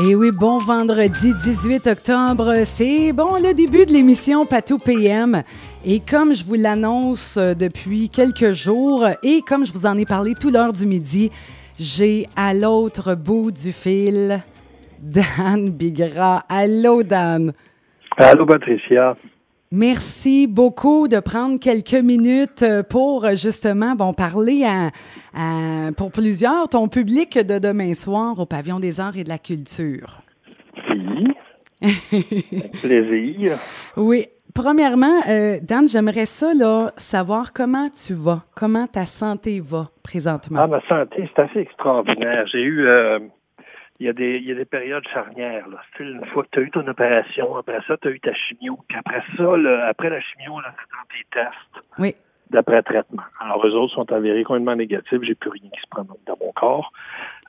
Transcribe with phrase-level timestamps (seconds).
[0.00, 2.62] Et oui, bon vendredi 18 octobre.
[2.64, 5.42] C'est bon le début de l'émission Patou PM.
[5.84, 10.06] Et comme je vous l'annonce euh, depuis quelques jours et comme je vous en ai
[10.06, 11.32] parlé tout l'heure du midi,
[11.80, 14.40] j'ai à l'autre bout du fil
[15.00, 16.44] Dan Bigra.
[16.48, 17.52] Allô, Dan.
[18.16, 19.16] Allô, Patricia.
[19.70, 26.70] Merci beaucoup de prendre quelques minutes euh, pour euh, justement bon, parler à, pour plusieurs
[26.70, 30.20] ton public de demain soir au Pavillon des Arts et de la Culture.
[30.90, 31.28] Oui.
[32.82, 33.58] plaisir.
[33.98, 34.26] Oui.
[34.54, 40.60] Premièrement, euh, Dan, j'aimerais ça là, savoir comment tu vas, comment ta santé va présentement?
[40.62, 42.46] Ah, ma santé, c'est assez extraordinaire.
[42.50, 42.88] J'ai eu
[44.00, 45.68] il y a des, il y a des périodes charnières.
[45.68, 45.78] Là.
[45.98, 48.78] Une fois que tu as eu ton opération, après ça, tu as eu ta chimio.
[48.88, 52.14] Puis après ça, après la chimio, là, tu as des tests oui.
[52.50, 53.24] d'après-traitement.
[53.40, 55.20] Alors, eux autres sont avérés complètement négatifs.
[55.22, 56.92] J'ai plus rien qui se prend dans mon corps.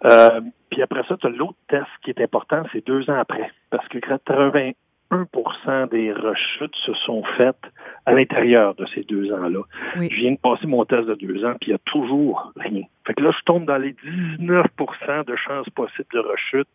[0.05, 3.51] Euh, puis après ça, tu as l'autre test qui est important, c'est deux ans après.
[3.69, 4.71] Parce que 80,
[5.11, 7.63] 1% des rechutes se sont faites
[8.05, 9.61] à l'intérieur de ces deux ans-là.
[9.95, 12.83] Je viens de passer mon test de deux ans, puis il n'y a toujours rien.
[13.07, 16.69] Fait que là, je tombe dans les 19% de chances possibles de rechute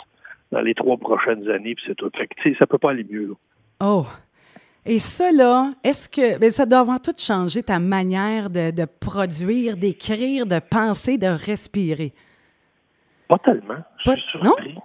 [0.50, 2.10] dans les trois prochaines années, puis c'est tout.
[2.16, 3.34] Fait que, ça peut pas aller mieux.
[3.80, 4.04] Oh!
[4.86, 8.84] Et ça, là, est-ce que ben, ça doit avoir tout changé ta manière de, de
[8.84, 12.12] produire, d'écrire, de penser, de respirer?
[13.28, 13.78] Pas tellement.
[14.04, 14.74] Je suis surpris.
[14.74, 14.82] Non?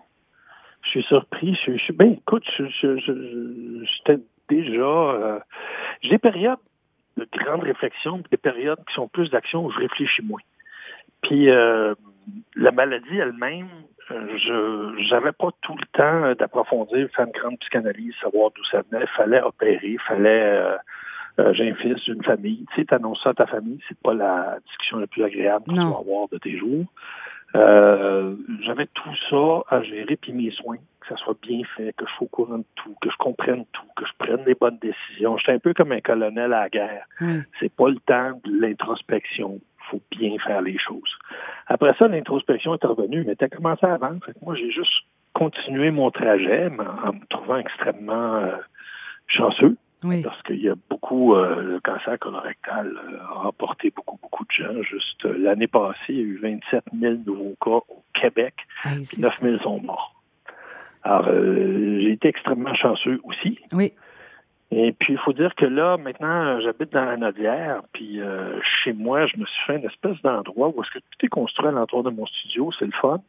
[0.89, 1.57] Je suis surpris.
[1.65, 5.39] Je, suis ben écoute, j'étais déjà euh,
[6.01, 6.57] j'ai des périodes
[7.17, 10.41] de grande réflexion, des périodes qui sont plus d'action où je réfléchis moins.
[11.21, 11.93] Puis euh,
[12.55, 13.67] la maladie elle-même,
[14.11, 18.81] euh, je j'avais pas tout le temps d'approfondir, faire une grande psychanalyse, savoir d'où ça
[18.89, 19.05] venait.
[19.15, 20.77] Fallait opérer, fallait
[21.53, 22.65] j'ai un fils, une famille.
[22.73, 25.71] Tu sais, t'annonces ça à ta famille, c'est pas la discussion la plus agréable que
[25.71, 26.85] tu vas avoir de tes jours.
[27.55, 32.05] Euh, j'avais tout ça à gérer, puis mes soins, que ça soit bien fait, que
[32.05, 34.77] je sois au courant de tout, que je comprenne tout, que je prenne les bonnes
[34.79, 35.37] décisions.
[35.37, 37.05] J'étais un peu comme un colonel à la guerre.
[37.59, 39.59] C'est pas le temps de l'introspection.
[39.89, 41.17] faut bien faire les choses.
[41.67, 44.17] Après ça, l'introspection est revenue, mais t'as commencé avant.
[44.43, 48.57] moi, j'ai juste continué mon trajet en me trouvant extrêmement euh,
[49.27, 49.77] chanceux.
[50.01, 54.51] Parce qu'il y a beaucoup, euh, le cancer colorectal euh, a emporté beaucoup, beaucoup de
[54.51, 54.81] gens.
[54.81, 58.53] Juste euh, l'année passée, il y a eu 27 000 nouveaux cas au Québec,
[58.85, 60.15] et 9 000 sont morts.
[61.03, 63.59] Alors, j'ai été extrêmement chanceux aussi.
[63.73, 63.93] Oui.
[64.71, 68.19] Et puis, il faut dire que là, maintenant, j'habite dans la Nodière, puis
[68.83, 71.67] chez moi, je me suis fait une espèce d'endroit où est-ce que tout est construit
[71.67, 73.21] à l'entour de mon studio, c'est le fun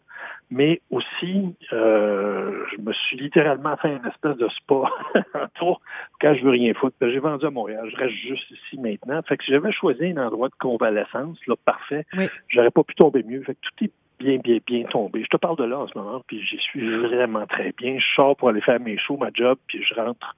[0.51, 4.91] mais aussi, euh, je me suis littéralement fait une espèce de spa
[5.55, 5.81] tour
[6.21, 6.97] quand je veux rien foutre.
[7.01, 9.21] J'ai vendu à Montréal, je reste juste ici maintenant.
[9.23, 12.05] Fait que si j'avais choisi un endroit de convalescence, là, parfait,
[12.49, 13.43] j'aurais pas pu tomber mieux.
[13.43, 15.23] Fait que tout est bien, bien, bien tombé.
[15.23, 17.99] Je te parle de là en ce moment, puis j'y suis vraiment très bien.
[17.99, 20.37] Je sors pour aller faire mes shows, ma job, puis je rentre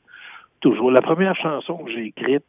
[0.61, 0.91] toujours.
[0.91, 2.44] La première chanson que j'ai écrite,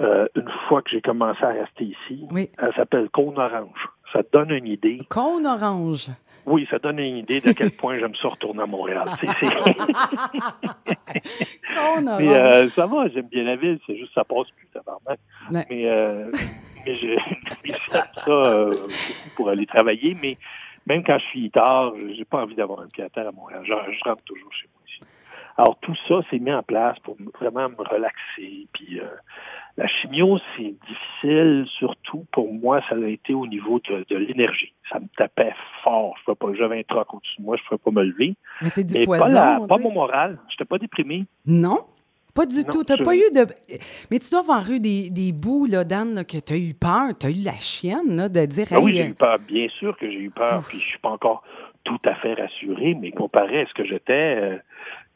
[0.00, 2.26] euh, une fois que j'ai commencé à rester ici,
[2.58, 3.88] elle s'appelle Cône Orange.
[4.12, 5.00] Ça te donne une idée.
[5.08, 6.10] Cône Orange.
[6.44, 9.04] Oui, ça donne une idée de quel point j'aime ça retourner à Montréal.
[12.18, 15.16] mais euh, ça va, j'aime bien la ville, c'est juste ça passe plus, ça ouais.
[15.70, 16.30] Mais, euh,
[16.84, 17.16] mais je,
[17.92, 18.72] ça euh,
[19.36, 20.36] pour aller travailler, mais
[20.86, 23.62] même quand je suis tard, j'ai pas envie d'avoir un pied à terre à Montréal.
[23.64, 24.81] Je, je rentre toujours chez moi.
[25.56, 29.06] Alors tout ça s'est mis en place pour vraiment me relaxer, puis euh,
[29.76, 34.74] la chimio, c'est difficile, surtout pour moi, ça a été au niveau de, l'énergie.
[34.90, 36.14] Ça me tapait fort.
[36.26, 38.34] Je pas, j'avais un troc au-dessus de moi, je ne pouvais pas me lever.
[38.60, 39.66] Mais c'est du poison.
[39.66, 40.38] Pas, mon moral.
[40.48, 41.24] Je n'étais pas déprimé.
[41.46, 41.78] Non?
[42.34, 42.84] Pas du tout.
[42.84, 43.46] Tu pas eu de.
[44.10, 47.16] Mais tu dois avoir eu des, des bouts, là, Dan, que tu as eu peur.
[47.18, 48.66] Tu as eu la chienne, là, de dire.
[48.72, 49.38] Ah oui, j'ai eu peur.
[49.38, 50.62] Bien sûr que j'ai eu peur.
[50.66, 51.42] Puis je suis pas encore
[51.84, 54.56] tout à fait rassuré, mais comparé à ce que j'étais, euh,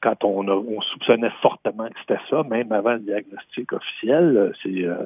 [0.00, 4.84] quand on, on soupçonnait fortement que c'était ça, même avant le diagnostic officiel, euh, c'est
[4.84, 5.04] euh,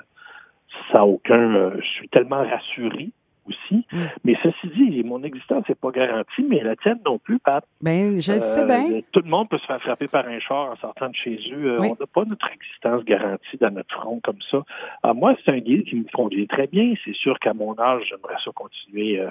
[0.93, 1.55] ça aucun.
[1.55, 3.11] Euh, je suis tellement rassuré
[3.51, 3.85] aussi.
[3.93, 3.99] Mm.
[4.25, 7.65] Mais ceci dit, mon existence n'est pas garantie, mais la tienne non plus, Pat.
[7.81, 8.91] Ben, je sais bien.
[8.91, 11.39] Euh, tout le monde peut se faire frapper par un char en sortant de chez
[11.53, 11.73] eux.
[11.73, 14.63] Euh, on n'a pas notre existence garantie dans notre front comme ça.
[15.03, 16.95] Alors, moi, c'est un guide qui me conduit très bien.
[17.05, 19.29] C'est sûr qu'à mon âge, j'aimerais ça continuer euh,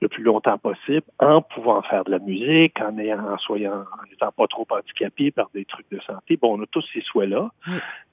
[0.00, 4.12] le plus longtemps possible en pouvant faire de la musique, en ayant, en soyant, en
[4.12, 6.36] étant pas trop handicapé par des trucs de santé.
[6.36, 7.50] Bon, on a tous ces souhaits-là.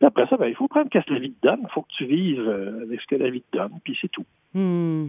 [0.02, 1.62] après ça, ben, il faut prendre ce que la vie te donne.
[1.64, 2.50] Il faut que tu vives
[2.84, 4.26] avec ce que la vie te donne, puis c'est tout.
[4.54, 5.08] Hmm.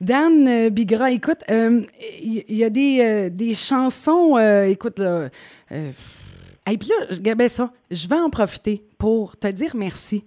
[0.00, 1.82] Dan euh, Bigra, écoute, il euh,
[2.18, 5.28] y, a des, euh, des chansons, écoute, là,
[5.70, 6.88] et puis
[7.22, 10.24] là, ben ça, je vais en profiter pour te dire merci.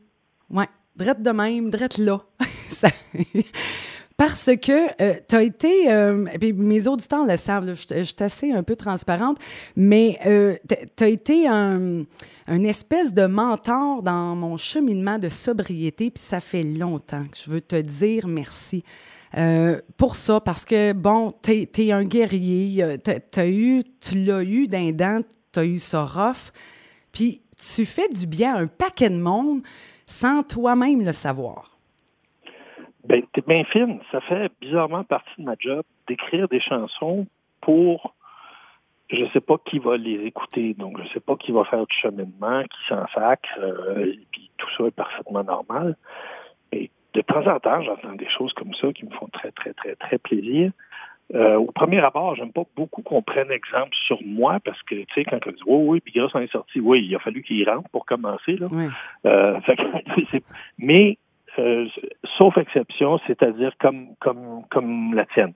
[0.50, 2.22] Ouais, drette de même, drette là.
[4.18, 8.62] Parce que euh, tu as été, euh, mes auditeurs le savent, je, suis assez un
[8.62, 9.38] peu transparente,
[9.76, 10.20] mais
[10.96, 12.06] tu as été un,
[12.48, 17.62] espèce de mentor dans mon cheminement de sobriété, puis ça fait longtemps que je veux
[17.62, 18.84] te dire merci.
[19.98, 24.92] Pour ça, parce que, bon, tu es, un guerrier, as eu, tu l'as eu d'un
[24.92, 25.22] dent,
[25.54, 26.52] tu as eu ça rough,
[27.12, 29.62] puis tu fais du bien à un paquet de monde
[30.06, 31.78] sans toi-même le savoir.
[33.06, 34.00] Ben, t'es bien fine.
[34.12, 37.26] Ça fait bizarrement partie de ma job d'écrire des chansons
[37.62, 38.14] pour
[39.10, 41.96] je sais pas qui va les écouter, donc je sais pas qui va faire du
[41.96, 45.96] cheminement, qui s'en sacre, euh, et puis tout ça est parfaitement normal.
[47.14, 49.96] De temps en temps, j'entends des choses comme ça qui me font très, très, très,
[49.96, 50.72] très plaisir.
[51.34, 55.06] Euh, au premier abord, j'aime pas beaucoup qu'on prenne exemple sur moi parce que, tu
[55.16, 57.68] sais, quand on dit «oui, oui, puis grâce est sorti, oui, il a fallu qu'il
[57.68, 58.68] rentre pour commencer, là.
[59.26, 59.60] Euh,
[60.78, 61.18] mais
[61.60, 61.88] euh,
[62.38, 65.54] sauf exception, c'est-à-dire comme, comme, comme la tienne.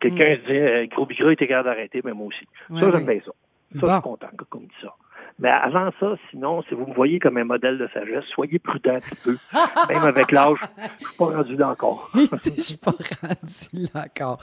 [0.00, 0.36] Quelqu'un mm.
[0.36, 2.46] se dit, Gros Bigra était capable d'arrêter, mais moi aussi.
[2.78, 3.32] ça, j'aime bien ça.
[3.78, 4.94] Ça, je suis content qu'on me dise ça.
[5.40, 8.94] Mais avant ça, sinon, si vous me voyez comme un modèle de sagesse, soyez prudent
[8.96, 9.36] un petit peu.
[9.88, 10.58] Même avec l'âge,
[11.00, 12.10] je suis pas rendu là encore.
[12.14, 14.38] je suis pas rendu là encore.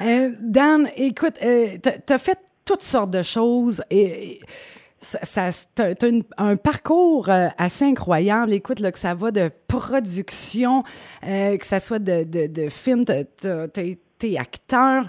[0.00, 4.40] Euh, Dan, écoute, euh, tu as fait toutes sortes de choses et
[4.98, 5.94] ça, as
[6.38, 8.54] un parcours euh, assez incroyable.
[8.54, 10.82] Écoute, là, que ça va de production,
[11.26, 13.04] euh, que ça soit de, de, de films,
[13.76, 15.04] été acteur.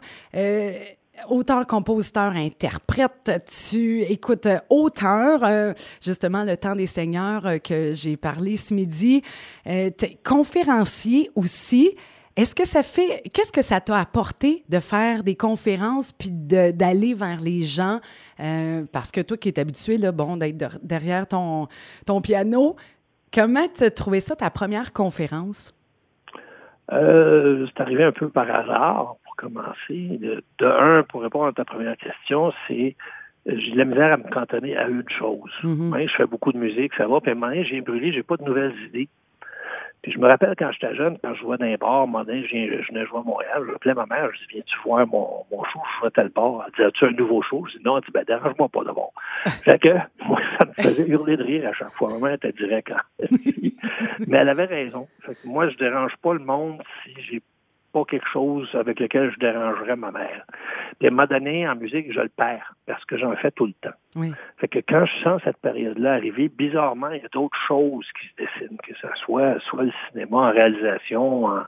[1.29, 3.31] Auteur, compositeur, interprète,
[3.67, 9.21] tu écoutes auteur, justement le temps des seigneurs que j'ai parlé ce midi,
[9.65, 11.95] es conférencier aussi.
[12.35, 17.13] Est-ce que ça fait, qu'est-ce que ça t'a apporté de faire des conférences puis d'aller
[17.13, 18.01] vers les gens?
[18.41, 21.67] Euh, parce que toi qui es habitué, là, bon, d'être derrière ton,
[22.05, 22.75] ton piano,
[23.33, 25.73] comment tu as trouvé ça, ta première conférence?
[26.91, 30.19] Euh, c'est arrivé un peu par hasard, pour commencer.
[30.19, 32.95] De, un, pour répondre à ta première question, c'est
[33.45, 35.51] j'ai de la misère à me cantonner à une chose.
[35.63, 36.07] Mm-hmm.
[36.07, 38.23] je fais beaucoup de musique, ça va, puis à un moment donné, j'ai brûlé, j'ai
[38.23, 39.07] pas de nouvelles idées
[40.11, 42.45] je me rappelle quand j'étais jeune, quand je jouais dans les bars, un moment donné,
[42.47, 43.63] je, venais jouer à Montréal,
[43.95, 46.65] ma mère, je dis Viens-tu voir mon, mon show, je jouais tel bar?
[46.65, 47.65] Elle dit As-tu un nouveau show?
[47.71, 49.13] Je dis Non, elle dit Ben dérange-moi pas d'abord.
[49.63, 49.93] fait que
[50.25, 52.09] moi, ça me faisait hurler de rire à chaque fois.
[52.09, 52.91] Ma mère était directe.
[54.27, 55.07] Mais elle avait raison.
[55.21, 57.41] Fait que moi, je dérange pas le monde si j'ai
[57.95, 60.45] pas quelque chose avec lequel je dérangerais ma mère.
[60.99, 63.67] Puis à un moment donné, en musique, je le perds parce que j'en fais tout
[63.67, 63.95] le temps.
[64.17, 64.33] Oui.
[64.57, 68.27] Fait que quand je sens cette période-là arriver, bizarrement, il y a d'autres choses qui
[68.27, 71.63] se dessinent, que ce soit soit le cinéma en réalisation, en,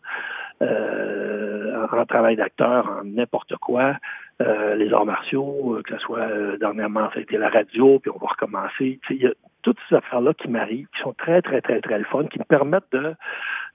[0.61, 3.95] euh, en travail d'acteur, en n'importe quoi,
[4.41, 7.99] euh, les arts martiaux, euh, que ce soit euh, dernièrement, ça a été la radio,
[7.99, 8.99] puis on va recommencer.
[9.09, 9.31] Il y a
[9.67, 12.45] toutes ces affaires-là qui m'arrivent, qui sont très, très, très, très le fun, qui me
[12.45, 13.13] permettent de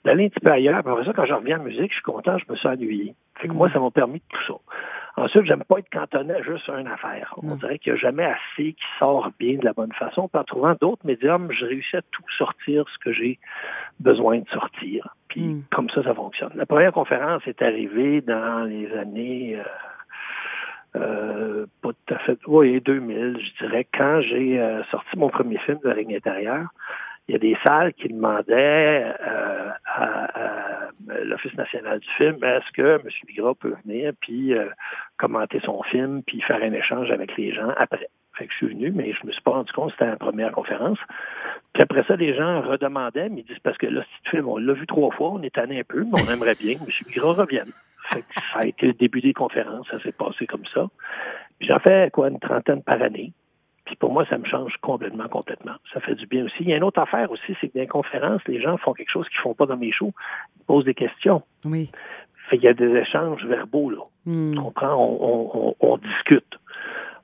[0.07, 0.79] d'aller un petit peu ailleurs.
[0.79, 3.15] Après ça, quand je reviens en musique, je suis content, je me sens ennuyé.
[3.37, 3.73] Fait que moi, mm.
[3.73, 5.23] ça m'a permis de tout ça.
[5.23, 7.35] Ensuite, j'aime pas être cantonné à juste une affaire.
[7.37, 10.29] On dirait qu'il n'y a jamais assez qui sort bien de la bonne façon.
[10.29, 13.39] Puis en trouvant d'autres médiums, je réussis à tout sortir ce que j'ai
[14.01, 15.15] besoin de sortir.
[15.29, 15.65] Puis mm.
[15.71, 16.53] comme ça, ça fonctionne.
[16.55, 19.63] La première conférence est arrivée dans les années euh,
[20.97, 25.59] euh, pas tout à fait, oui, 2000, je dirais, quand j'ai euh, sorti mon premier
[25.59, 26.69] film de Règne intérieur
[27.29, 30.89] il y a des salles qui demandaient euh, à,
[31.25, 33.09] l'Office national du film est-ce que M.
[33.27, 34.69] Bigra peut venir puis euh,
[35.19, 38.09] commenter son film puis faire un échange avec les gens après?
[38.35, 40.53] Fait que je suis venu, mais je me suis pas rendu compte c'était la première
[40.53, 40.99] conférence.
[41.75, 44.57] Puis après ça, les gens redemandaient, mais ils disent parce que là, ce film, on
[44.57, 46.89] l'a vu trois fois, on est tanné un peu, mais on aimerait bien que M.
[47.07, 47.73] Bigra revienne.
[48.11, 50.89] Fait que ça a été le début des conférences, ça s'est passé comme ça.
[51.61, 53.33] J'en fais quoi, une trentaine par année.
[53.85, 55.75] Puis pour moi, ça me change complètement, complètement.
[55.93, 56.57] Ça fait du bien aussi.
[56.61, 58.93] Il y a une autre affaire aussi, c'est que dans les conférences, les gens font
[58.93, 60.13] quelque chose qu'ils font pas dans mes shows.
[60.57, 61.43] Ils posent des questions.
[61.65, 61.91] Oui.
[62.49, 63.99] Fait y a des échanges verbaux, là.
[64.27, 64.53] Hmm.
[64.53, 65.75] Tu comprends?
[65.81, 66.59] On, discute.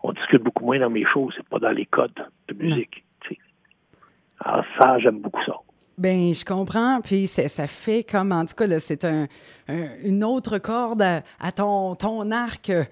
[0.03, 1.31] On discute beaucoup moins dans mes shows.
[1.37, 3.05] C'est pas dans les codes de musique.
[4.41, 5.55] Alors ça, j'aime beaucoup ça.
[5.99, 7.01] Ben, je comprends.
[7.01, 9.27] Puis ça fait comme, en tout cas, c'est un,
[10.05, 12.71] une autre corde à, ton, arc.
[12.71, 12.85] Euh,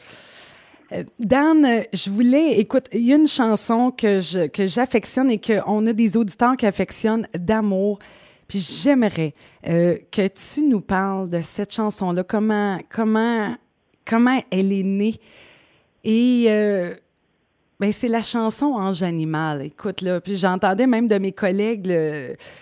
[1.18, 5.92] Dan, je voulais, écoute, il y a une chanson que que j'affectionne et qu'on a
[5.92, 7.98] des auditeurs qui affectionnent d'amour.
[8.48, 9.34] Puis j'aimerais
[9.66, 13.56] euh, que tu nous parles de cette chanson-là, comment, comment,
[14.04, 15.14] comment elle est née?
[16.04, 16.94] Et euh,
[17.80, 19.62] ben, c'est la chanson Ange Animal.
[19.62, 21.92] Écoute, là, puis j'entendais même de mes collègues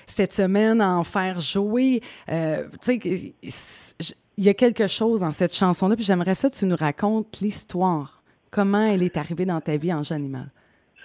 [0.06, 2.00] cette semaine en faire jouer.
[2.28, 2.34] tu
[2.80, 3.34] sais,
[4.36, 7.40] il y a quelque chose dans cette chanson-là, puis j'aimerais ça que tu nous racontes
[7.40, 8.22] l'histoire.
[8.50, 10.46] Comment elle est arrivée dans ta vie, Ange Animal?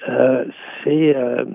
[0.08, 0.46] Euh,
[0.84, 1.46] c'est euh,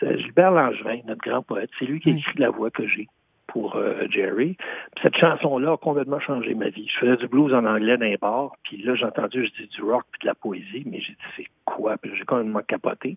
[0.00, 1.70] Gilbert Langevin, notre grand poète.
[1.78, 3.08] C'est lui qui a écrit la voix que j'ai.
[3.50, 4.56] Pour euh, Jerry.
[5.02, 6.88] cette chanson-là a complètement changé ma vie.
[6.88, 9.82] Je faisais du blues en anglais d'un bar, puis là, j'ai entendu, je dis du
[9.82, 11.96] rock puis de la poésie, mais j'ai dit, c'est quoi?
[11.98, 13.16] Puis j'ai complètement capoté.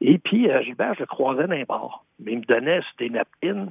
[0.00, 2.04] Et puis, euh, Gilbert, je le croisais bar.
[2.18, 3.68] Mais il me donnait des napkins.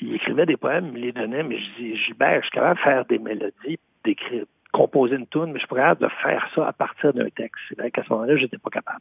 [0.00, 2.76] Il écrivait des poèmes, il me les donnait, mais je dis, Gilbert, je suis capable
[2.76, 6.48] de faire des mélodies, d'écrire, composer une tune, mais je suis pas capable de faire
[6.54, 7.60] ça à partir d'un texte.
[7.68, 9.00] C'est vrai qu'à ce moment-là, j'étais pas capable.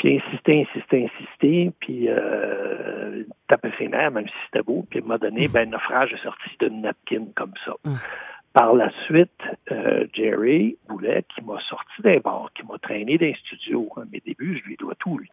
[0.00, 4.86] Puis insister, insister, insister, puis euh, taper ses nerfs, même si c'était beau.
[4.88, 7.74] Puis à un moment donné, ben, le naufrage est sorti d'une napkin comme ça.
[8.54, 13.34] Par la suite, euh, Jerry Boulet, qui m'a sorti d'un bar, qui m'a traîné d'un
[13.34, 13.90] studio.
[13.96, 15.30] À mes débuts, je lui dois tout, lui.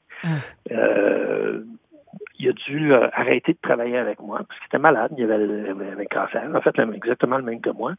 [0.72, 1.64] Euh,
[2.38, 6.02] il a dû euh, arrêter de travailler avec moi parce qu'il était malade, il avait,
[6.02, 7.94] un cancer, en fait exactement le même que moi.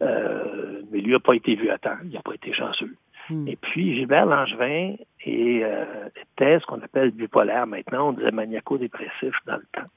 [0.00, 2.96] Mais lui n'a pas été vu à temps, il n'a pas été chanceux.
[3.30, 3.46] Hmm.
[3.46, 9.56] Et puis Gilbert Langevin euh, était ce qu'on appelle bipolaire maintenant, on disait maniaco-dépressif dans
[9.56, 9.88] le temps.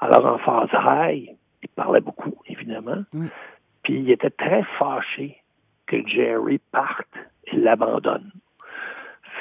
[0.00, 1.30] Alors en phase high,
[1.62, 3.02] il parlait beaucoup, évidemment.
[3.82, 5.42] Puis il était très fâché
[5.86, 7.08] que Jerry parte
[7.46, 8.30] et l'abandonne.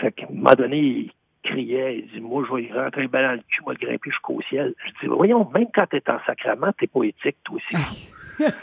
[0.01, 1.11] Fait qu'à un moment donné, il
[1.43, 4.73] criait, il dit Moi, je vais y rentrer dans le cul, moi, grimper jusqu'au ciel.
[4.85, 8.11] Je dis Voyons, même quand tu es en sacrement, tu es poétique, toi aussi.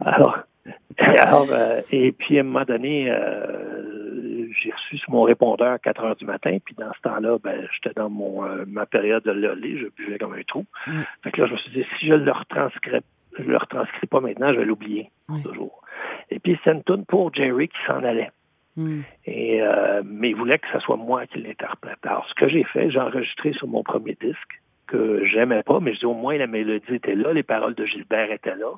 [0.00, 0.38] alors,
[0.98, 5.78] alors euh, et puis à un moment donné, euh, j'ai reçu sur mon répondeur à
[5.78, 9.22] 4 heures du matin, puis dans ce temps-là, ben, j'étais dans mon euh, ma période
[9.24, 10.64] de lolé, je buvais comme un trou.
[11.22, 13.00] Fait que là, je me suis dit, si je le retranscris,
[13.38, 15.10] je le retranscris pas maintenant, je vais l'oublier
[15.42, 15.82] toujours.
[16.30, 18.30] Et puis c'est une tune pour Jerry qui s'en allait.
[19.26, 22.04] Et, euh, mais il voulait que ce soit moi qui l'interprète.
[22.04, 25.94] Alors, ce que j'ai fait, j'ai enregistré sur mon premier disque, que j'aimais pas, mais
[25.94, 28.72] je dis au moins la mélodie était là, les paroles de Gilbert étaient là.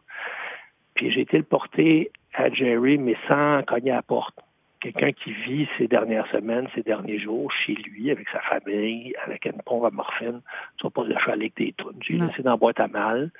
[0.95, 4.39] Puis j'ai été le porter à Jerry, mais sans cogner à la porte.
[4.81, 9.47] Quelqu'un qui vit ces dernières semaines, ces derniers jours chez lui, avec sa famille, avec
[9.47, 10.41] une pompe à morphine.
[10.77, 11.97] Tu vas pas le chaler avec des trucs.
[12.03, 13.31] J'ai laissé dans la boîte à mal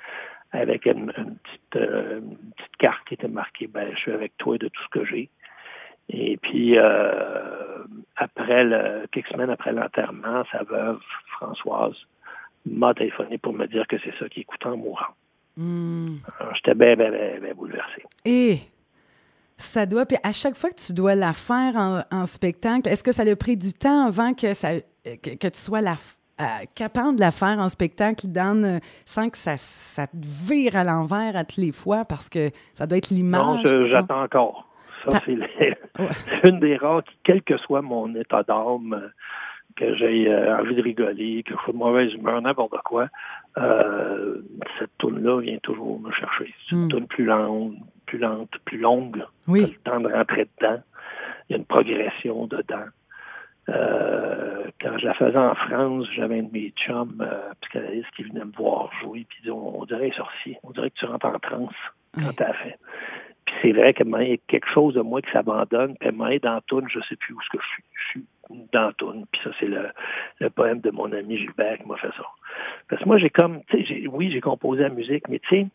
[0.51, 4.57] avec une, petite, euh, une, petite, carte qui était marquée ben, Je suis avec toi
[4.57, 5.29] de tout ce que j'ai.
[6.09, 7.83] Et puis, euh,
[8.15, 11.01] après le, quelques semaines après l'enterrement, sa veuve,
[11.31, 11.95] Françoise,
[12.65, 15.13] m'a téléphoné pour me dire que c'est ça qui écoutait en mourant.
[15.57, 16.17] Hmm.
[16.55, 18.03] J'étais bien, bien, bien, bouleversé.
[18.25, 18.59] Et
[19.57, 23.11] ça doit, puis à chaque fois que tu dois la faire en, spectacle, est-ce que
[23.11, 24.69] ça a pris du temps avant que, ça,
[25.03, 25.95] que, tu sois la,
[26.39, 26.45] euh,
[26.75, 31.35] capable de la faire en spectacle, Dan, sans que ça, ça te vire à l'envers
[31.35, 33.63] à toutes les fois parce que ça doit être l'image?
[33.63, 34.67] Non, j'attends encore.
[35.09, 39.11] Ça, c'est une des rares qui, quel que soit mon état d'âme,
[39.75, 43.07] que j'ai euh, envie de rigoler, que je sois de mauvaise humeur, n'importe quoi,
[43.57, 44.41] euh,
[44.77, 46.53] cette tourne-là vient toujours me chercher.
[46.69, 47.73] C'est une tourne plus lente,
[48.05, 49.23] plus lente, plus longue.
[49.47, 49.61] Oui.
[49.61, 50.81] le temps de rentrer dedans.
[51.49, 52.85] Il y a une progression dedans.
[53.69, 58.23] Euh, quand je la faisais en France, j'avais un de mes chums euh, psychanalystes qui
[58.23, 61.39] venait me voir jouer, puis dit on, dirait sorcier, on dirait que tu rentres en
[61.39, 61.75] transe
[62.17, 62.77] quand t'as fait.
[63.45, 66.61] Puis c'est vrai qu'il y a quelque chose de moi qui s'abandonne, puis elle dans
[66.61, 67.83] Toune, je sais plus où ce que je suis.
[67.93, 68.25] Je suis
[68.71, 69.89] dans Toune, puis ça, c'est le,
[70.39, 72.23] le, poème de mon ami Gilbert qui m'a fait ça.
[72.89, 75.67] Parce que moi, j'ai comme, tu sais, oui, j'ai composé la musique, mais tu sais,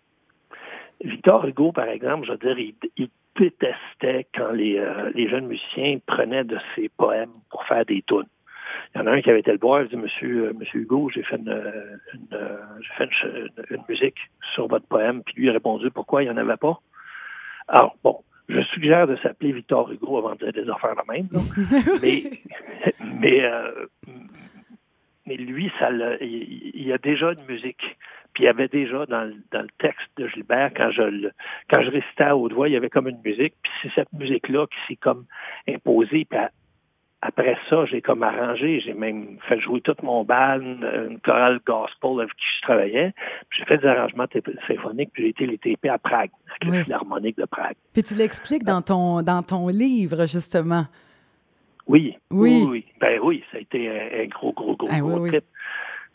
[1.04, 2.58] Victor Hugo, par exemple, je veux dire,
[2.96, 8.02] il, détestait quand les, euh, les jeunes musiciens prenaient de ses poèmes pour faire des
[8.02, 8.28] tunes.
[8.94, 10.80] Il y en a un qui avait été le voir, il dit Monsieur, euh, Monsieur
[10.80, 11.48] Hugo, j'ai fait, une,
[12.12, 12.38] une,
[12.98, 13.08] fait
[13.70, 14.18] une, musique
[14.54, 16.78] sur votre poème, puis lui a répondu Pourquoi il n'y en avait pas?
[17.68, 18.18] Alors, bon,
[18.50, 21.28] je suggère de s'appeler Victor Hugo avant de dire des affaires la même.
[22.02, 22.24] mais
[23.22, 23.86] mais, euh,
[25.26, 27.82] mais lui, ça il, y a déjà une musique.
[28.34, 31.28] Puis il y avait déjà dans, dans le texte de Gilbert, quand je
[31.70, 33.54] quand je récitais à haute voix, il y avait comme une musique.
[33.62, 35.26] Puis c'est cette musique-là qui s'est comme
[35.68, 36.26] imposée.
[36.28, 36.38] Puis
[37.22, 42.20] après ça, j'ai comme arrangé, j'ai même fait jouer toute mon band, une chorale gospel
[42.20, 43.14] avec qui je travaillais.
[43.56, 44.26] J'ai fait des arrangements
[44.66, 47.76] symphoniques, puis j'ai été les TP à Prague, avec le Philharmonique de Prague.
[47.92, 50.86] Puis tu l'expliques dans ton, dans ton livre, justement.
[51.86, 52.84] Oui, oui, oui.
[53.00, 55.44] Ben oui, ça a été un, gros, gros, gros, ah, gros trip.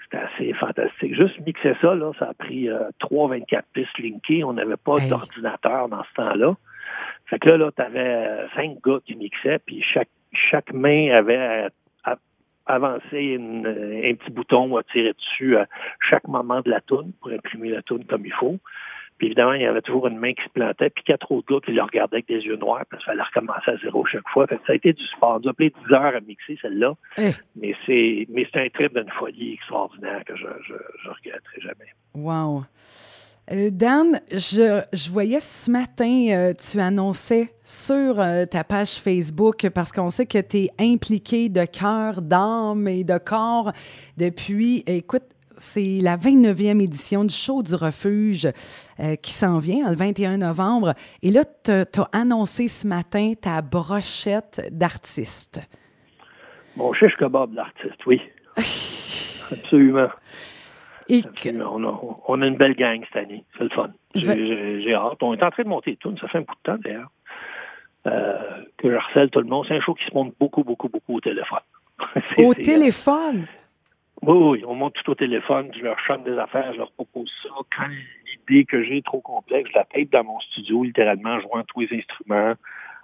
[0.04, 1.16] C'était assez fantastique.
[1.16, 4.44] Juste mixer ça, là, ça a pris euh, 3 24 pistes linkées.
[4.44, 6.56] On n'avait pas d'ordinateur dans ce temps-là.
[7.26, 11.12] Fait que là, là tu avais euh, cinq gars qui mixaient, puis chaque chaque main
[11.12, 11.70] avait
[12.68, 15.68] avancé un petit bouton à tirer dessus à
[16.10, 18.58] chaque moment de la toune pour imprimer la toune comme il faut.
[19.18, 21.60] Puis évidemment, il y avait toujours une main qui se plantait, puis quatre autres gars
[21.66, 24.46] qui le regardaient avec des yeux noirs, parce qu'il fallait recommencer à zéro chaque fois.
[24.50, 25.40] ça a été du sport.
[25.44, 26.94] On a appelé 10 heures à mixer celle-là.
[27.20, 27.32] Eh.
[27.56, 31.92] Mais c'est mais c'est un trip d'une folie extraordinaire que je, je, je regretterai jamais.
[32.14, 32.64] Wow.
[33.52, 39.70] Euh, Dan, je, je, voyais ce matin, euh, tu annonçais sur euh, ta page Facebook,
[39.70, 43.72] parce qu'on sait que tu es impliqué de cœur, d'âme et de corps
[44.18, 45.24] depuis, écoute,
[45.58, 48.48] c'est la 29e édition du show du refuge
[49.00, 50.94] euh, qui s'en vient, le 21 novembre.
[51.24, 55.60] Et là, tu as annoncé ce matin ta brochette d'artistes.
[56.76, 58.22] Mon chiche kebab d'artiste, oui.
[59.52, 60.10] Absolument.
[61.10, 63.44] On, a, une belle gang cette année.
[63.58, 63.90] C'est le fun.
[64.14, 65.18] J'ai hâte.
[65.22, 66.14] On est en train de monter tout.
[66.20, 67.10] Ça fait un bout de temps, d'ailleurs,
[68.08, 69.66] euh, que je harcèle tout le monde.
[69.68, 71.60] C'est un show qui se monte beaucoup, beaucoup, beaucoup au téléphone.
[72.38, 73.48] au téléphone?
[74.22, 75.72] Oui, oui, on monte tout au téléphone.
[75.78, 77.50] Je leur chante des affaires, je leur propose ça.
[77.76, 81.40] Quand l'idée que j'ai est trop complexe, je la tape dans mon studio, littéralement, en
[81.42, 82.56] jouant tous les instruments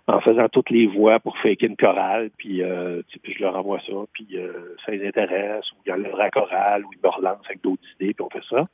[0.08, 3.80] en faisant toutes les voix pour faire une chorale, puis, euh, puis je leur envoie
[3.88, 7.00] ça, puis euh, ça les intéresse, ou il y a le vrai chorale, ou ils
[7.02, 8.68] me relancent avec d'autres idées, puis on fait ça.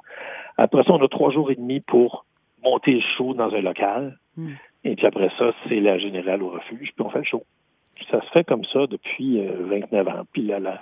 [0.58, 2.26] Après ça, on a trois jours et demi pour
[2.64, 4.54] monter le show dans un local, hmm.
[4.86, 7.44] et puis après ça, c'est la générale au refuge, puis on fait le show.
[8.10, 10.24] Ça se fait comme ça depuis 29 euh, ans.
[10.32, 10.82] Puis là, là,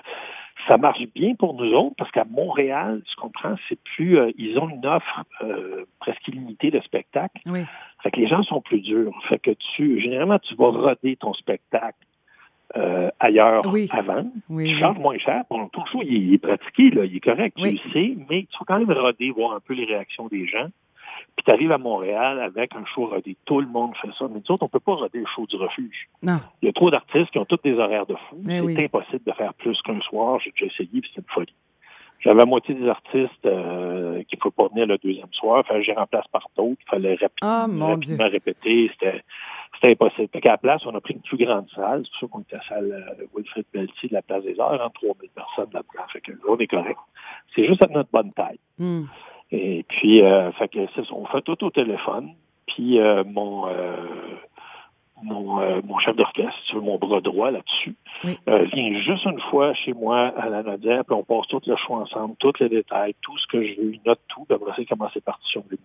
[0.68, 4.58] ça marche bien pour nous autres parce qu'à Montréal, tu comprends, c'est plus, euh, ils
[4.60, 7.42] ont une offre euh, presque illimitée de spectacles.
[7.48, 7.62] Oui.
[8.04, 9.14] Fait que les gens sont plus durs.
[9.30, 11.98] Fait que tu, généralement, tu vas roder ton spectacle
[12.76, 14.30] euh, ailleurs avant.
[14.50, 15.44] Oui, tu charges moins cher.
[15.50, 18.58] Bon, ton show, il, est pratiqué, là, il est correct, tu le sais, mais tu
[18.60, 20.68] vas quand même roder, voir un peu les réactions des gens.
[21.38, 23.38] Puis tu arrives à Montréal avec un show rodé.
[23.46, 24.26] Tout le monde fait ça.
[24.28, 26.10] Mais nous autres, on ne peut pas roder le show du refuge.
[26.24, 26.40] Non.
[26.62, 28.42] Il y a trop d'artistes qui ont tous des horaires de fou.
[28.48, 30.40] C'est impossible de faire plus qu'un soir.
[30.44, 31.54] J'ai déjà essayé, puis c'est une folie.
[32.20, 35.60] J'avais la moitié des artistes euh, qui ne pouvaient pas venir le deuxième soir.
[35.60, 36.82] Enfin, j'ai remplacé par d'autres.
[36.88, 38.90] Il fallait rapidement, oh, rapidement répéter.
[38.94, 39.24] C'était,
[39.76, 40.30] c'était impossible.
[40.34, 42.04] Fait qu'à la place, on a pris une plus grande salle.
[42.06, 44.60] C'est pour ça qu'on était à la salle euh, Wilfrid Pelletier de la Place des
[44.60, 46.08] Arts, en 3000 personnes là-dedans.
[46.12, 46.98] Fait que on est correct.
[47.56, 48.60] C'est juste à notre bonne taille.
[48.80, 49.04] Hmm.
[49.52, 50.80] Et puis, euh, fait que
[51.12, 52.32] on fait tout au téléphone.
[52.68, 53.96] Puis euh, mon euh,
[55.24, 57.96] mon, euh, mon chef d'orchestre, mon bras droit là-dessus,
[58.46, 61.98] vient juste une fois chez moi à la Nodière, puis on passe tout le choix
[61.98, 64.86] ensemble, tous les détails, tout ce que je veux, il note tout, puis après c'est
[64.86, 65.78] comment c'est parti sur le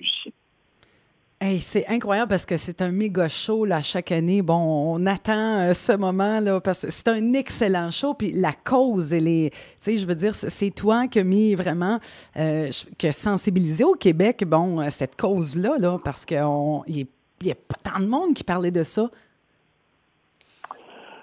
[1.59, 4.43] c'est incroyable parce que c'est un méga show là, chaque année.
[4.43, 4.55] Bon,
[4.95, 8.15] on attend euh, ce moment là parce que c'est un excellent show.
[8.15, 11.55] Puis la cause, elle est, tu sais, je veux dire, c'est toi qui as mis
[11.55, 11.99] vraiment,
[12.37, 17.55] euh, qui a sensibilisé au Québec, bon, euh, cette cause-là, là, parce qu'il n'y a
[17.55, 19.09] pas tant de monde qui parlait de ça.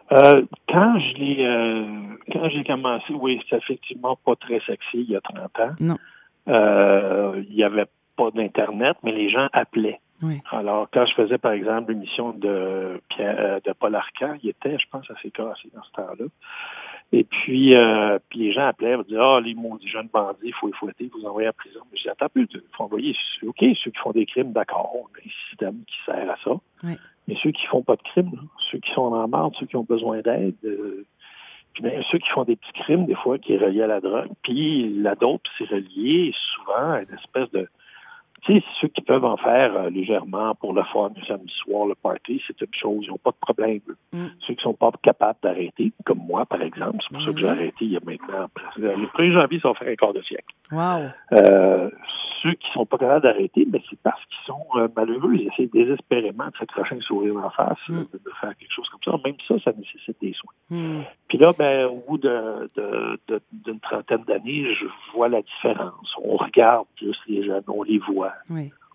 [0.09, 5.21] quand je l'ai, quand j'ai commencé, oui, c'est effectivement pas très sexy il y a
[5.21, 5.75] 30 ans.
[5.79, 5.95] Non.
[7.47, 7.85] Il n'y avait
[8.17, 9.99] pas d'Internet, mais les gens appelaient.
[10.51, 14.85] Alors, quand je faisais, par exemple, l'émission de, euh, de Paul Arcand, il était, je
[14.91, 16.25] pense, assez cassé dans ce temps-là.
[17.11, 20.53] Et puis, euh, puis les gens appelaient, ils disaient, ah, les maudits jeunes bandits, il
[20.53, 21.79] faut les fouetter, vous envoyer à prison.
[21.91, 25.05] Mais j'ai attends plus, il faut envoyer, OK, ceux qui font des crimes, d'accord, on
[25.05, 26.51] a un système qui sert à ça.
[27.27, 28.31] Mais ceux qui font pas de crimes,
[28.71, 31.05] ceux qui sont en marde, ceux qui ont besoin d'aide, euh,
[31.73, 34.01] puis bien, ceux qui font des petits crimes, des fois, qui est relié à la
[34.01, 37.67] drogue, puis la dope, c'est relié souvent à une espèce de
[38.41, 41.87] tu sais, ceux qui peuvent en faire euh, légèrement pour le fun, le samedi soir,
[41.87, 43.79] le party, c'est une chose, ils n'ont pas de problème.
[44.13, 44.27] Mm.
[44.45, 47.45] Ceux qui sont pas capables d'arrêter, comme moi, par exemple, c'est pour ça que j'ai
[47.45, 47.49] mm-hmm.
[47.49, 48.47] arrêté il y a maintenant,
[48.77, 50.53] le 1er janvier, ça va faire un quart de siècle.
[50.71, 51.09] Wow.
[51.33, 51.89] Euh,
[52.41, 55.33] ceux qui sont pas capables d'arrêter, ben, c'est parce qu'ils sont euh, malheureux.
[55.35, 58.03] Ils essaient désespérément de s'accrocher un sourire en face, mm.
[58.13, 59.19] de, faire quelque chose comme ça.
[59.23, 60.53] Même ça, ça nécessite des soins.
[60.69, 61.01] Mm.
[61.27, 66.15] Puis là, ben, au bout d'une de, de, trentaine d'années, je vois la différence.
[66.23, 68.28] On regarde plus les jeunes, on les voit.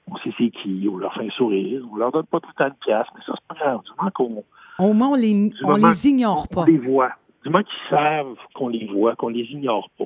[0.07, 2.65] On sait c'est qui, on leur fait un sourire, on leur donne pas tout le
[2.65, 3.81] temps de pièce, mais ça, c'est pas grave.
[3.85, 4.45] Du moment qu'on.
[4.79, 6.63] Au moins, on les, on les ignore pas.
[6.63, 7.13] On les voit.
[7.43, 10.05] Du moment qu'ils savent qu'on les voit, qu'on les ignore pas.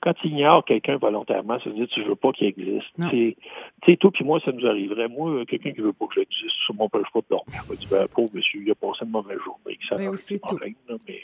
[0.00, 2.86] Quand tu ignores quelqu'un volontairement, ça veut dire que tu veux pas qu'il existe.
[3.10, 3.36] Tu
[3.84, 5.08] sais, toi puis moi, ça nous arriverait.
[5.08, 7.62] Moi, quelqu'un qui veut pas que j'existe, sur mon page pas de dormir.
[7.68, 9.78] Je dis, ben, pauvre monsieur, il a passé une mauvaise journée.
[9.88, 10.58] Ça mais aussi tout.
[10.62, 11.20] mais,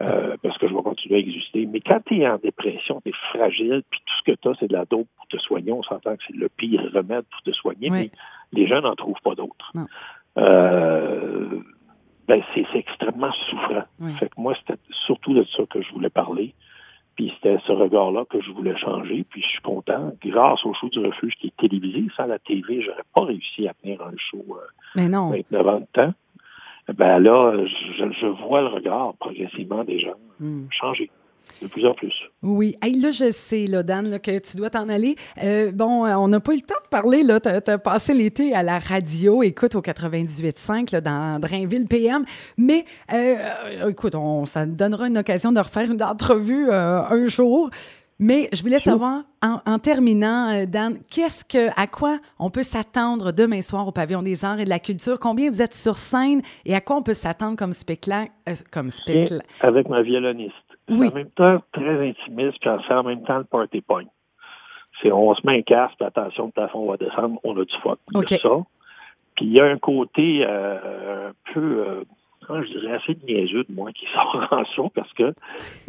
[0.00, 1.66] euh, parce que je vais continuer à exister.
[1.66, 4.54] Mais quand tu es en dépression, tu es fragile, puis tout ce que tu as,
[4.60, 5.72] c'est de la dope pour te soigner.
[5.72, 8.10] On s'entend que c'est le pire remède pour te soigner, mais
[8.52, 9.72] les gens n'en trouvent pas d'autres.
[10.38, 11.60] Euh,
[12.26, 13.84] ben, c'est extrêmement souffrant.
[14.18, 16.54] Fait que moi, c'était surtout de ça que je voulais parler.
[17.20, 19.26] Puis c'était ce regard-là que je voulais changer.
[19.28, 20.10] Puis je suis content.
[20.24, 23.74] Grâce au show du refuge qui est télévisé, sans la TV, j'aurais pas réussi à
[23.74, 24.64] tenir un show euh,
[24.96, 25.28] Mais non.
[25.28, 26.14] 29 ans de temps.
[26.96, 30.64] Ben là, je, vois le regard progressivement des gens hmm.
[30.70, 31.10] changer
[31.62, 32.12] de plus en plus.
[32.42, 32.76] Oui.
[32.82, 35.16] là, je sais, là, Dan, que tu dois t'en aller.
[35.42, 37.22] Euh, bon, on n'a pas eu le temps de parler.
[37.24, 42.24] Tu as, passé l'été à la radio, écoute, au 98.5 dans Drainville PM.
[42.56, 47.70] Mais, euh, écoute, on, ça donnera une occasion de refaire une entrevue euh, un jour.
[48.22, 53.62] Mais je voulais savoir, en, terminant, Dan, qu'est-ce que, à quoi on peut s'attendre demain
[53.62, 55.18] soir au Pavillon des Arts et de la Culture?
[55.18, 58.30] Combien vous êtes sur scène et à quoi on peut s'attendre comme spectacle?
[58.70, 59.40] comme spectacle?
[59.62, 60.54] Avec ma violoniste.
[60.90, 61.08] Oui.
[61.08, 64.04] En même temps, très intimiste, puis c'est en même temps le party point.
[65.02, 67.96] C'est on se met un casque, attention, le plafond va descendre, on a du fun.
[68.14, 68.38] Okay.
[68.38, 68.48] ça.
[69.36, 72.04] Puis il y a un côté euh, un peu, euh,
[72.48, 75.32] je dirais, assez niaiseux de moi qui sort en ça parce que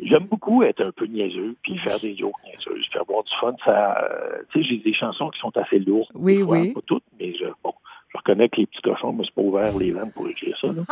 [0.01, 3.53] j'aime beaucoup être un peu niaiseux, puis faire des jokes niaiseuses, faire boire du fun.
[3.65, 6.11] Ça, euh, tu sais, j'ai des chansons qui sont assez lourdes.
[6.13, 6.73] Oui, fois, oui.
[6.73, 7.73] Pas toutes, mais je, bon,
[8.13, 10.67] je reconnais que les petits cochons me sont pas ouvert les veines pour écrire ça.
[10.67, 10.83] Là.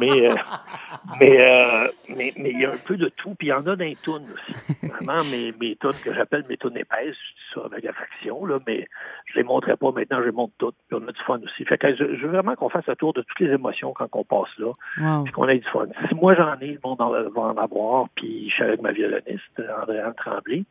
[0.00, 0.34] mais, euh,
[1.20, 3.66] mais, euh, mais, mais il y a un peu de tout, puis il y en
[3.66, 4.86] a dans les tunes aussi.
[4.86, 8.58] Vraiment, mes, mes tunes que j'appelle mes tunes épaisses, je dis ça avec affection, là,
[8.68, 8.86] mais
[9.26, 11.64] je les montrerai pas maintenant, je les montre toutes, puis on a du fun aussi.
[11.64, 14.08] Fait que je, je veux vraiment qu'on fasse le tour de toutes les émotions quand
[14.12, 15.24] on passe là, Wow.
[15.24, 15.86] puis qu'on ait du fun.
[16.08, 16.98] Si moi j'en ai, le monde
[17.34, 20.64] va en avoir, puis je suis avec ma violoniste, Andréane Tremblay,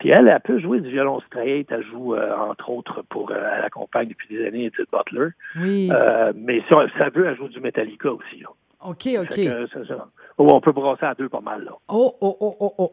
[0.00, 1.70] puis elle, elle peut jouer du violon straight.
[1.70, 5.28] Elle joue, euh, entre autres, pour, euh, elle accompagne depuis des années Edith Butler.
[5.60, 5.88] Oui.
[5.92, 8.40] Euh, mais si on- ça veut, elle joue du Metallica aussi.
[8.40, 8.48] Là.
[8.84, 9.28] OK, OK.
[9.28, 10.08] que, ça.
[10.38, 11.64] Oh, on peut brasser à deux pas mal.
[11.64, 11.72] Là.
[11.88, 12.92] Oh, oh, oh, oh, oh.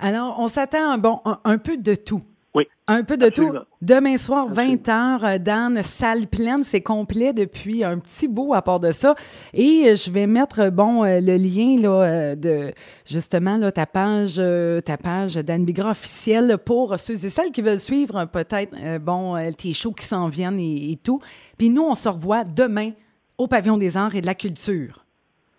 [0.00, 2.22] Alors, on s'attend à bon, un, un peu de tout.
[2.56, 2.66] Oui.
[2.86, 3.60] Un peu de Absolument.
[3.60, 3.66] tout.
[3.82, 4.76] Demain soir, Absolument.
[4.76, 9.14] 20h, Dan, salle pleine, c'est complet depuis un petit bout à part de ça.
[9.52, 12.72] Et euh, je vais mettre, bon, euh, le lien, là, euh, de,
[13.04, 17.60] justement, là, ta page, euh, ta page Dan Bigra officielle pour ceux et celles qui
[17.60, 21.20] veulent suivre, euh, peut-être, euh, bon, euh, tes shows qui s'en viennent et, et tout.
[21.58, 22.92] Puis nous, on se revoit demain
[23.36, 25.05] au Pavillon des Arts et de la Culture.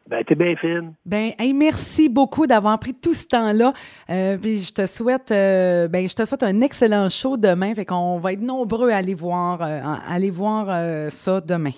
[0.09, 0.93] Ben, t'es bien fine.
[1.05, 3.73] Ben, hey, merci beaucoup d'avoir pris tout ce temps-là.
[4.09, 7.75] Euh, puis je te souhaite, euh, ben, je te souhaite un excellent show demain.
[7.75, 11.71] Fait qu'on va être nombreux à aller voir, euh, à aller voir euh, ça demain.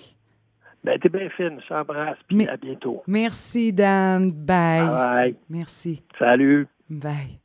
[0.84, 1.58] Ben, t'es bien fine.
[1.62, 2.18] Je t'embrasse.
[2.28, 3.02] Puis Mais- à bientôt.
[3.06, 4.30] Merci, Dan.
[4.30, 4.86] Bye.
[4.88, 5.36] Bye.
[5.48, 6.02] Merci.
[6.18, 6.68] Salut.
[6.88, 7.39] Bye.